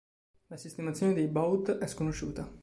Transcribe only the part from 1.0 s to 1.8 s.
dei bout